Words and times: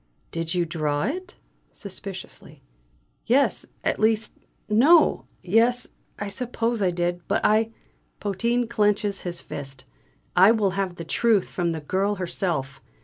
"Did 0.31 0.55
you 0.55 0.65
draw 0.65 1.03
it?" 1.03 1.35
suspiciously. 1.71 2.63
"Yes. 3.27 3.67
At 3.83 3.99
least, 3.99 4.33
no! 4.67 5.27
Yes, 5.43 5.89
I 6.17 6.27
suppose 6.27 6.81
I 6.81 6.89
did. 6.89 7.21
But 7.27 7.45
I" 7.45 7.69
Potin 8.19 8.67
clenches 8.67 9.21
his 9.21 9.41
fist: 9.41 9.85
"I 10.35 10.53
will 10.53 10.71
have 10.71 10.95
the 10.95 11.05
truth 11.05 11.49
from 11.49 11.71
the 11.71 11.81
girl 11.81 12.15
herself! 12.15 12.81